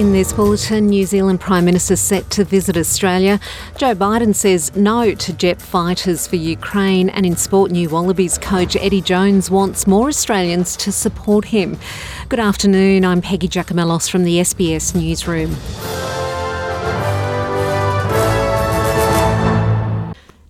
In 0.00 0.14
this 0.14 0.32
bulletin, 0.32 0.86
New 0.86 1.04
Zealand 1.04 1.40
Prime 1.40 1.66
Minister 1.66 1.94
set 1.94 2.30
to 2.30 2.42
visit 2.42 2.74
Australia. 2.74 3.38
Joe 3.76 3.94
Biden 3.94 4.34
says 4.34 4.74
no 4.74 5.14
to 5.14 5.32
jet 5.34 5.60
fighters 5.60 6.26
for 6.26 6.36
Ukraine. 6.36 7.10
And 7.10 7.26
in 7.26 7.36
sport, 7.36 7.70
New 7.70 7.90
Wallabies 7.90 8.38
coach 8.38 8.76
Eddie 8.76 9.02
Jones 9.02 9.50
wants 9.50 9.86
more 9.86 10.08
Australians 10.08 10.74
to 10.78 10.90
support 10.90 11.44
him. 11.44 11.76
Good 12.30 12.40
afternoon. 12.40 13.04
I'm 13.04 13.20
Peggy 13.20 13.46
Giakoumelos 13.46 14.10
from 14.10 14.24
the 14.24 14.38
SBS 14.38 14.94
Newsroom. 14.94 15.54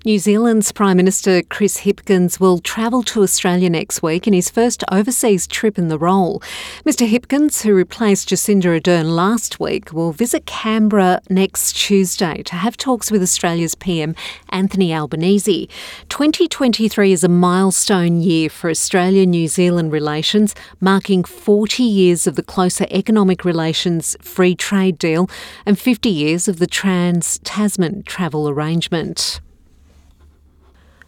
New 0.03 0.19
Zealand's 0.19 0.73
Prime 0.73 0.97
Minister 0.97 1.43
Chris 1.43 1.81
Hipkins 1.81 2.41
will 2.41 2.59
travel 2.59 3.03
to 3.03 3.23
Australia 3.23 3.69
next 3.69 4.03
week 4.03 4.27
in 4.27 4.33
his 4.33 4.49
first 4.49 4.83
overseas 4.91 5.47
trip 5.47 5.77
in 5.77 5.89
the 5.89 5.99
role. 5.99 6.41
Mr 6.87 7.07
Hipkins, 7.07 7.65
who 7.65 7.75
replaced 7.75 8.31
Jacinda 8.31 8.81
Ardern 8.81 9.15
last 9.15 9.61
week, 9.61 9.93
will 9.93 10.13
visit 10.13 10.47
Canberra 10.47 11.21
next 11.29 11.75
Tuesday 11.75 12.43
to 12.45 12.55
have 12.55 12.79
talks 12.79 13.11
with 13.11 13.21
Australia's 13.21 13.75
PM 13.75 14.15
Anthony 14.49 14.95
Albanese. 14.95 15.69
2023 16.09 17.13
is 17.13 17.23
a 17.23 17.29
milestone 17.29 18.23
year 18.23 18.49
for 18.49 18.71
Australia 18.71 19.27
New 19.27 19.49
Zealand 19.49 19.93
relations, 19.93 20.55
marking 20.81 21.25
40 21.25 21.83
years 21.83 22.27
of 22.27 22.37
the 22.37 22.43
closer 22.43 22.87
economic 22.91 23.45
relations 23.45 24.17
free 24.23 24.55
trade 24.55 24.97
deal 24.97 25.29
and 25.67 25.79
50 25.79 26.09
years 26.09 26.49
of 26.49 26.59
the 26.59 26.67
Trans 26.67 27.39
Tasman 27.41 28.03
travel 28.05 28.49
arrangement. 28.49 29.43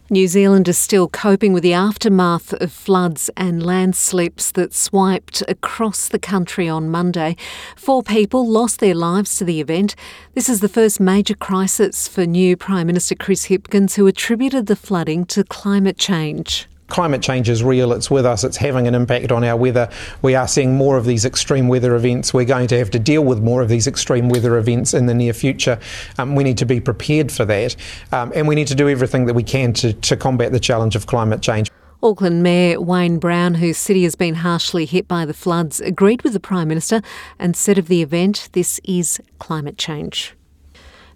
New 0.09 0.27
Zealand 0.27 0.67
is 0.67 0.77
still 0.77 1.07
coping 1.07 1.53
with 1.53 1.63
the 1.63 1.71
aftermath 1.73 2.51
of 2.53 2.73
floods 2.73 3.29
and 3.37 3.65
landslips 3.65 4.51
that 4.51 4.73
swiped 4.73 5.41
across 5.47 6.09
the 6.09 6.19
country 6.19 6.67
on 6.67 6.91
Monday. 6.91 7.37
Four 7.77 8.03
people 8.03 8.45
lost 8.45 8.79
their 8.79 8.95
lives 8.95 9.37
to 9.37 9.45
the 9.45 9.61
event. 9.61 9.95
This 10.33 10.49
is 10.49 10.59
the 10.59 10.67
first 10.67 10.99
major 10.99 11.35
crisis 11.35 12.09
for 12.09 12.25
new 12.25 12.57
Prime 12.57 12.87
Minister 12.87 13.15
Chris 13.15 13.45
Hipkins, 13.45 13.95
who 13.95 14.05
attributed 14.05 14.67
the 14.67 14.75
flooding 14.75 15.25
to 15.27 15.45
climate 15.45 15.97
change 15.97 16.67
climate 16.87 17.21
change 17.21 17.49
is 17.49 17.63
real, 17.63 17.91
it's 17.93 18.11
with 18.11 18.25
us, 18.25 18.43
it's 18.43 18.57
having 18.57 18.87
an 18.87 18.95
impact 18.95 19.31
on 19.31 19.43
our 19.43 19.57
weather. 19.57 19.89
We 20.21 20.35
are 20.35 20.47
seeing 20.47 20.75
more 20.75 20.97
of 20.97 21.05
these 21.05 21.25
extreme 21.25 21.67
weather 21.67 21.95
events. 21.95 22.33
We're 22.33 22.45
going 22.45 22.67
to 22.67 22.77
have 22.77 22.91
to 22.91 22.99
deal 22.99 23.23
with 23.23 23.41
more 23.41 23.61
of 23.61 23.69
these 23.69 23.87
extreme 23.87 24.29
weather 24.29 24.57
events 24.57 24.93
in 24.93 25.05
the 25.05 25.13
near 25.13 25.33
future. 25.33 25.79
Um, 26.17 26.35
we 26.35 26.43
need 26.43 26.57
to 26.59 26.65
be 26.65 26.79
prepared 26.79 27.31
for 27.31 27.45
that, 27.45 27.75
um, 28.11 28.31
and 28.35 28.47
we 28.47 28.55
need 28.55 28.67
to 28.67 28.75
do 28.75 28.89
everything 28.89 29.25
that 29.25 29.33
we 29.33 29.43
can 29.43 29.73
to, 29.73 29.93
to 29.93 30.15
combat 30.15 30.51
the 30.51 30.59
challenge 30.59 30.95
of 30.95 31.07
climate 31.07 31.41
change. 31.41 31.71
Auckland 32.03 32.43
Mayor 32.43 32.81
Wayne 32.81 33.17
Brown, 33.17 33.55
whose 33.55 33.77
city 33.77 34.03
has 34.03 34.15
been 34.15 34.35
harshly 34.35 34.85
hit 34.85 35.07
by 35.07 35.25
the 35.25 35.33
floods, 35.33 35.79
agreed 35.79 36.21
with 36.23 36.33
the 36.33 36.39
Prime 36.39 36.67
Minister 36.67 37.01
and 37.39 37.55
said 37.55 37.77
of 37.77 37.87
the 37.87 38.01
event, 38.01 38.49
this 38.51 38.81
is 38.83 39.21
climate 39.39 39.77
change. 39.77 40.35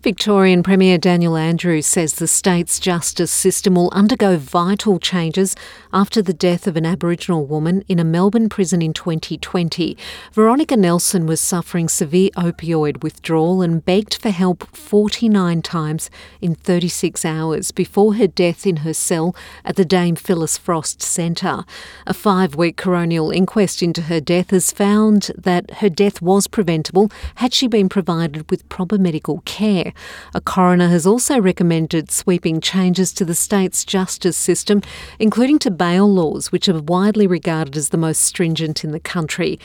Victorian 0.08 0.64
Premier 0.64 0.98
Daniel 0.98 1.36
Andrews 1.36 1.86
says 1.86 2.14
the 2.14 2.30
state's 2.30 2.80
justice 2.80 3.30
system 3.30 3.76
will 3.76 3.90
undergo 3.92 4.38
vital 4.38 5.00
changes 5.00 5.54
after 5.92 6.22
the 6.22 6.32
death 6.32 6.66
of 6.66 6.78
an 6.78 6.86
Aboriginal 6.86 7.46
woman 7.46 7.84
in 7.90 8.00
a 8.00 8.06
Melbourne 8.06 8.48
prison 8.48 8.82
in 8.82 8.94
2020. 8.94 9.98
Veronica 10.32 10.78
Nelson 10.78 11.26
was 11.26 11.42
suffering 11.42 11.90
severe 11.90 12.30
opioid 12.38 13.04
withdrawal 13.04 13.62
and 13.62 13.84
begged 13.84 14.14
for 14.14 14.30
help 14.30 14.74
49 14.74 15.62
times 15.62 16.10
in 16.40 16.56
36 16.56 17.26
hours 17.26 17.74
before 17.74 18.14
her 18.14 18.28
death 18.28 18.66
in 18.66 18.78
her 18.78 18.94
cell 18.94 19.36
at 19.66 19.76
the 19.76 19.84
Dame 19.84 20.16
Phyllis 20.16 20.58
Frost 20.58 21.02
Centre. 21.02 21.66
A 22.06 22.14
five 22.14 22.56
week 22.56 22.78
coronial 22.78 23.36
inquest 23.36 23.84
into 23.84 24.04
her 24.04 24.22
death 24.22 24.52
has 24.52 24.72
found 24.72 25.32
that 25.38 25.70
her 25.82 25.90
death 25.90 26.22
was 26.22 26.48
preventable 26.48 27.12
had 27.36 27.54
she 27.54 27.68
been 27.68 27.90
provided 27.90 28.50
with 28.50 28.70
proper 28.70 28.98
medical 28.98 29.40
care. 29.40 29.92
A 30.34 30.42
coroner 30.42 30.88
has 30.90 31.06
also 31.06 31.40
recommended 31.40 32.12
sweeping 32.12 32.62
changes 32.62 33.12
to 33.14 33.26
the 33.26 33.36
state's 33.36 33.86
justice 33.86 34.38
system, 34.38 34.82
including 35.20 35.60
to 35.60 35.72
bail 35.72 36.12
laws, 36.12 36.52
which 36.52 36.68
are 36.70 36.82
widely 36.82 37.28
regarded 37.28 37.76
as 37.78 37.90
the 37.90 37.98
most 37.98 38.22
stringent 38.22 38.84
in 38.84 38.92
the 38.92 39.00
country. 39.00 39.60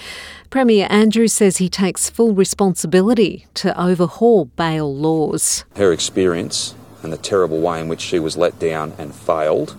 Premier 0.50 0.86
Andrews 0.90 1.32
says 1.32 1.56
he 1.56 1.68
takes 1.68 2.10
full 2.10 2.34
responsibility 2.34 3.46
to 3.54 3.78
overhaul 3.80 4.46
bail 4.46 4.94
laws. 4.94 5.64
Her 5.76 5.92
experience 5.92 6.74
and 7.02 7.12
the 7.12 7.18
terrible 7.18 7.60
way 7.60 7.80
in 7.80 7.88
which 7.88 8.00
she 8.00 8.18
was 8.18 8.36
let 8.36 8.58
down 8.58 8.92
and 8.98 9.14
failed 9.14 9.76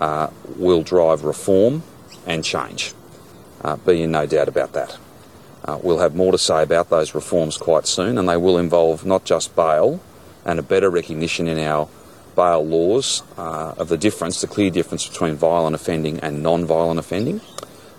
uh, 0.00 0.28
will 0.56 0.82
drive 0.82 1.24
reform 1.24 1.82
and 2.26 2.44
change. 2.44 2.92
Uh, 3.62 3.76
be 3.76 4.02
in 4.02 4.10
no 4.10 4.26
doubt 4.26 4.48
about 4.48 4.72
that. 4.72 4.98
Uh, 5.64 5.78
we'll 5.82 5.98
have 5.98 6.14
more 6.14 6.32
to 6.32 6.38
say 6.38 6.62
about 6.62 6.90
those 6.90 7.14
reforms 7.14 7.56
quite 7.56 7.86
soon, 7.86 8.18
and 8.18 8.28
they 8.28 8.36
will 8.36 8.58
involve 8.58 9.04
not 9.06 9.24
just 9.24 9.54
bail 9.54 10.00
and 10.44 10.58
a 10.58 10.62
better 10.62 10.90
recognition 10.90 11.46
in 11.46 11.58
our 11.58 11.88
bail 12.34 12.64
laws 12.64 13.22
uh, 13.36 13.74
of 13.78 13.88
the 13.88 13.96
difference, 13.96 14.40
the 14.40 14.46
clear 14.46 14.70
difference 14.70 15.06
between 15.06 15.34
violent 15.34 15.74
offending 15.74 16.18
and 16.20 16.42
non 16.42 16.64
violent 16.64 16.98
offending, 16.98 17.40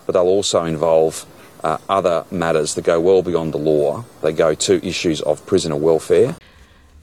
but 0.05 0.13
they'll 0.13 0.23
also 0.23 0.65
involve 0.65 1.25
uh, 1.63 1.77
other 1.87 2.25
matters 2.31 2.75
that 2.75 2.83
go 2.83 2.99
well 2.99 3.21
beyond 3.21 3.53
the 3.53 3.57
law. 3.57 4.03
They 4.21 4.33
go 4.33 4.53
to 4.53 4.85
issues 4.85 5.21
of 5.21 5.45
prisoner 5.45 5.77
welfare. 5.77 6.35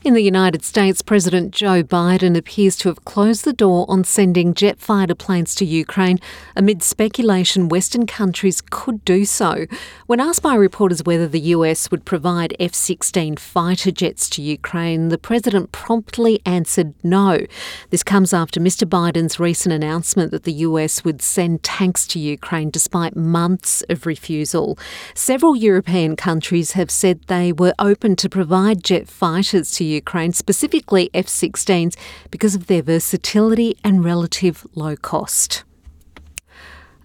In 0.03 0.15
the 0.15 0.23
United 0.23 0.65
States, 0.65 1.03
President 1.03 1.53
Joe 1.53 1.83
Biden 1.83 2.35
appears 2.35 2.75
to 2.77 2.89
have 2.89 3.05
closed 3.05 3.45
the 3.45 3.53
door 3.53 3.85
on 3.87 4.03
sending 4.03 4.55
jet 4.55 4.81
fighter 4.81 5.15
planes 5.15 5.55
to 5.57 5.67
Ukraine 5.67 6.19
amid 6.57 6.83
speculation 6.83 7.69
Western 7.69 8.07
countries 8.07 8.63
could 8.71 9.05
do 9.05 9.27
so. 9.27 9.67
When 10.07 10.19
asked 10.19 10.41
by 10.41 10.55
reporters 10.55 11.05
whether 11.05 11.29
the 11.29 11.53
US 11.55 11.91
would 11.91 12.07
provide 12.07 12.57
F 12.59 12.75
16 12.75 13.37
fighter 13.37 13.91
jets 13.91 14.31
to 14.31 14.41
Ukraine, 14.41 15.11
the 15.11 15.19
president 15.19 15.71
promptly 15.71 16.41
answered 16.47 16.95
no. 17.03 17.41
This 17.91 18.03
comes 18.03 18.33
after 18.33 18.59
Mr. 18.59 18.89
Biden's 18.89 19.39
recent 19.39 19.75
announcement 19.75 20.31
that 20.31 20.45
the 20.45 20.65
US 20.65 21.05
would 21.05 21.21
send 21.21 21.63
tanks 21.63 22.07
to 22.07 22.19
Ukraine 22.19 22.71
despite 22.71 23.17
months 23.17 23.85
of 23.91 24.07
refusal. 24.07 24.79
Several 25.15 25.55
European 25.55 26.17
countries 26.17 26.73
have 26.73 26.91
said 26.91 27.21
they 27.27 27.53
were 27.53 27.75
open 27.79 28.17
to 28.17 28.31
provide 28.31 28.83
jet 28.83 29.07
fighters 29.07 29.71
to 29.73 29.90
Ukraine, 29.91 30.33
specifically 30.33 31.11
F 31.13 31.27
16s, 31.27 31.97
because 32.31 32.55
of 32.55 32.67
their 32.67 32.83
versatility 32.83 33.77
and 33.85 34.05
relative 34.05 34.67
low 34.75 34.97
cost. 34.97 35.65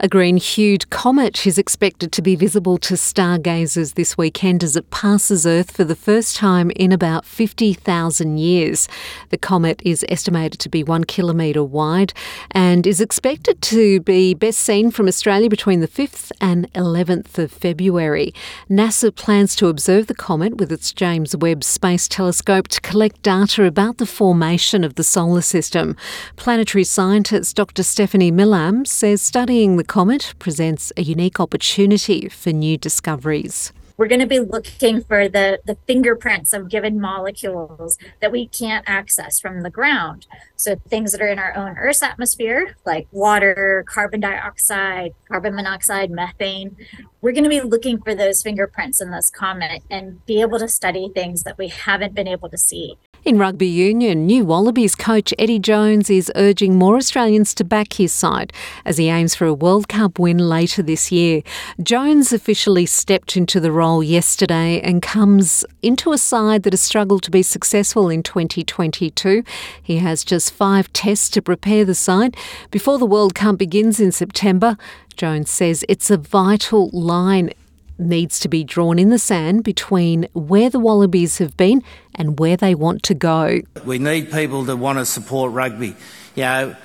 A 0.05 0.07
green 0.07 0.37
hued 0.37 0.91
comet 0.91 1.47
is 1.47 1.57
expected 1.57 2.11
to 2.11 2.21
be 2.21 2.35
visible 2.35 2.77
to 2.77 2.95
stargazers 2.95 3.93
this 3.93 4.15
weekend 4.15 4.63
as 4.63 4.75
it 4.75 4.91
passes 4.91 5.47
Earth 5.47 5.71
for 5.71 5.83
the 5.83 5.95
first 5.95 6.35
time 6.35 6.69
in 6.75 6.91
about 6.91 7.25
50,000 7.25 8.37
years. 8.37 8.87
The 9.29 9.39
comet 9.39 9.81
is 9.83 10.05
estimated 10.07 10.59
to 10.59 10.69
be 10.69 10.83
one 10.83 11.05
kilometre 11.05 11.63
wide 11.63 12.13
and 12.51 12.85
is 12.85 13.01
expected 13.01 13.63
to 13.63 13.99
be 14.01 14.35
best 14.35 14.59
seen 14.59 14.91
from 14.91 15.07
Australia 15.07 15.49
between 15.49 15.79
the 15.79 15.87
5th 15.87 16.31
and 16.39 16.71
11th 16.73 17.39
of 17.39 17.51
February. 17.51 18.31
NASA 18.69 19.09
plans 19.09 19.55
to 19.55 19.69
observe 19.69 20.05
the 20.05 20.13
comet 20.13 20.57
with 20.57 20.71
its 20.71 20.93
James 20.93 21.35
Webb 21.35 21.63
Space 21.63 22.07
Telescope 22.07 22.67
to 22.67 22.81
collect 22.81 23.23
data 23.23 23.63
about 23.63 23.97
the 23.97 24.05
formation 24.05 24.83
of 24.83 24.93
the 24.93 25.03
solar 25.03 25.41
system. 25.41 25.95
Planetary 26.35 26.83
scientist 26.83 27.55
Dr. 27.55 27.81
Stephanie 27.81 28.29
Milam 28.29 28.85
says 28.85 29.19
studying 29.19 29.77
the 29.77 29.94
comet 29.95 30.33
presents 30.39 30.91
a 30.97 31.01
unique 31.01 31.39
opportunity 31.39 32.27
for 32.27 32.51
new 32.51 32.77
discoveries. 32.77 33.71
We're 33.95 34.09
going 34.09 34.19
to 34.19 34.27
be 34.27 34.41
looking 34.41 35.01
for 35.01 35.29
the, 35.29 35.61
the 35.63 35.77
fingerprints 35.87 36.51
of 36.51 36.67
given 36.67 36.99
molecules 36.99 37.97
that 38.19 38.29
we 38.29 38.47
can't 38.49 38.83
access 38.87 39.39
from 39.39 39.61
the 39.61 39.69
ground. 39.69 40.27
So, 40.57 40.75
things 40.89 41.13
that 41.13 41.21
are 41.21 41.29
in 41.29 41.39
our 41.39 41.55
own 41.55 41.77
Earth's 41.77 42.03
atmosphere, 42.03 42.75
like 42.85 43.07
water, 43.13 43.85
carbon 43.87 44.19
dioxide, 44.19 45.13
carbon 45.29 45.55
monoxide, 45.55 46.11
methane, 46.11 46.75
we're 47.21 47.31
going 47.31 47.45
to 47.45 47.49
be 47.49 47.61
looking 47.61 48.01
for 48.01 48.13
those 48.13 48.43
fingerprints 48.43 48.99
in 48.99 49.11
this 49.11 49.29
comet 49.29 49.81
and 49.89 50.25
be 50.25 50.41
able 50.41 50.59
to 50.59 50.67
study 50.67 51.09
things 51.15 51.43
that 51.43 51.57
we 51.57 51.69
haven't 51.69 52.13
been 52.13 52.27
able 52.27 52.49
to 52.49 52.57
see. 52.57 52.97
In 53.25 53.39
rugby 53.39 53.65
union, 53.65 54.27
new 54.27 54.45
Wallabies 54.45 54.93
coach 54.93 55.33
Eddie 55.39 55.57
Jones 55.57 56.11
is 56.11 56.31
urging 56.35 56.77
more 56.77 56.95
Australians 56.95 57.55
to 57.55 57.63
back 57.63 57.93
his 57.93 58.13
side 58.13 58.53
as 58.85 58.99
he 58.99 59.09
aims 59.09 59.33
for 59.33 59.47
a 59.47 59.53
World 59.53 59.87
Cup 59.87 60.19
win 60.19 60.37
later 60.37 60.83
this 60.83 61.11
year. 61.11 61.41
Jones 61.81 62.31
officially 62.31 62.85
stepped 62.85 63.35
into 63.35 63.59
the 63.59 63.71
role 63.71 64.03
yesterday 64.03 64.79
and 64.79 65.01
comes 65.01 65.65
into 65.81 66.11
a 66.11 66.19
side 66.19 66.61
that 66.61 66.73
has 66.73 66.83
struggled 66.83 67.23
to 67.23 67.31
be 67.31 67.41
successful 67.41 68.09
in 68.09 68.21
2022. 68.21 69.43
He 69.81 69.97
has 69.97 70.23
just 70.23 70.53
five 70.53 70.93
tests 70.93 71.31
to 71.31 71.41
prepare 71.41 71.83
the 71.83 71.95
side 71.95 72.37
before 72.69 72.99
the 72.99 73.07
World 73.07 73.33
Cup 73.33 73.57
begins 73.57 73.99
in 73.99 74.11
September. 74.11 74.77
Jones 75.17 75.49
says 75.49 75.83
it's 75.89 76.11
a 76.11 76.17
vital 76.17 76.91
line 76.93 77.49
needs 77.97 78.39
to 78.41 78.49
be 78.49 78.63
drawn 78.63 78.99
in 78.99 79.09
the 79.09 79.19
sand 79.19 79.63
between 79.63 80.27
where 80.33 80.69
the 80.69 80.79
Wallabies 80.79 81.37
have 81.37 81.55
been 81.57 81.83
and 82.13 82.39
where 82.39 82.57
they 82.57 82.75
want 82.75 83.03
to 83.03 83.13
go. 83.13 83.61
We 83.85 83.99
need 83.99 84.31
people 84.31 84.65
to 84.65 84.75
want 84.75 84.99
to 84.99 85.05
support 85.05 85.51
rugby. 85.51 85.95
You 86.35 86.43
know, 86.43 86.75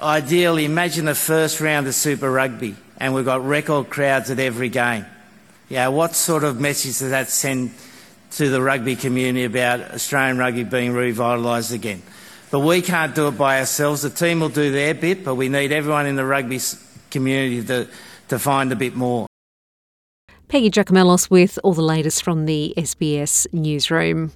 ideally, 0.00 0.64
imagine 0.64 1.04
the 1.04 1.14
first 1.14 1.60
round 1.60 1.86
of 1.86 1.94
Super 1.94 2.30
Rugby 2.30 2.76
and 2.98 3.14
we've 3.14 3.24
got 3.24 3.44
record 3.44 3.90
crowds 3.90 4.30
at 4.30 4.38
every 4.38 4.68
game. 4.68 5.04
You 5.68 5.76
know, 5.76 5.90
what 5.90 6.14
sort 6.14 6.44
of 6.44 6.60
message 6.60 6.98
does 6.98 7.10
that 7.10 7.28
send 7.28 7.72
to 8.32 8.48
the 8.48 8.62
rugby 8.62 8.96
community 8.96 9.44
about 9.44 9.80
Australian 9.80 10.38
rugby 10.38 10.64
being 10.64 10.92
revitalised 10.92 11.72
again? 11.72 12.02
But 12.50 12.60
we 12.60 12.80
can't 12.80 13.14
do 13.14 13.28
it 13.28 13.32
by 13.32 13.58
ourselves. 13.58 14.02
The 14.02 14.10
team 14.10 14.40
will 14.40 14.48
do 14.48 14.70
their 14.70 14.94
bit, 14.94 15.24
but 15.24 15.34
we 15.34 15.48
need 15.48 15.72
everyone 15.72 16.06
in 16.06 16.16
the 16.16 16.24
rugby 16.24 16.60
community 17.10 17.64
to, 17.64 17.88
to 18.28 18.38
find 18.38 18.70
a 18.72 18.76
bit 18.76 18.94
more. 18.94 19.25
Peggy 20.48 20.70
Giakoumelos 20.70 21.28
with 21.28 21.58
all 21.64 21.74
the 21.74 21.82
latest 21.82 22.22
from 22.22 22.46
the 22.46 22.72
SBS 22.76 23.52
newsroom. 23.52 24.30